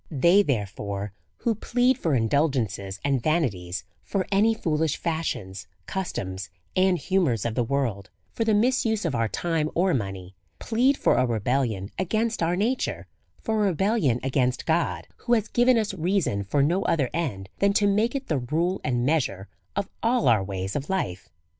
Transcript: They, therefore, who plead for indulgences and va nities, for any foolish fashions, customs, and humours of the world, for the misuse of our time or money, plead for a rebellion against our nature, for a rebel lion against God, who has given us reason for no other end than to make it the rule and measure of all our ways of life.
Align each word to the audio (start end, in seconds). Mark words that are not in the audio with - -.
They, 0.09 0.41
therefore, 0.41 1.13
who 1.37 1.53
plead 1.53 1.95
for 1.95 2.15
indulgences 2.15 2.99
and 3.05 3.21
va 3.21 3.37
nities, 3.39 3.83
for 4.01 4.25
any 4.31 4.55
foolish 4.55 4.97
fashions, 4.97 5.67
customs, 5.85 6.49
and 6.75 6.97
humours 6.97 7.45
of 7.45 7.53
the 7.53 7.63
world, 7.63 8.09
for 8.31 8.43
the 8.43 8.55
misuse 8.55 9.05
of 9.05 9.13
our 9.13 9.27
time 9.27 9.69
or 9.75 9.93
money, 9.93 10.33
plead 10.57 10.97
for 10.97 11.17
a 11.17 11.27
rebellion 11.27 11.91
against 11.99 12.41
our 12.41 12.55
nature, 12.55 13.05
for 13.43 13.61
a 13.61 13.65
rebel 13.67 13.93
lion 13.99 14.19
against 14.23 14.65
God, 14.65 15.05
who 15.17 15.33
has 15.33 15.47
given 15.47 15.77
us 15.77 15.93
reason 15.93 16.43
for 16.45 16.63
no 16.63 16.81
other 16.85 17.11
end 17.13 17.49
than 17.59 17.71
to 17.73 17.85
make 17.85 18.15
it 18.15 18.25
the 18.25 18.39
rule 18.39 18.81
and 18.83 19.05
measure 19.05 19.49
of 19.75 19.87
all 20.01 20.27
our 20.27 20.43
ways 20.43 20.75
of 20.75 20.89
life. 20.89 21.29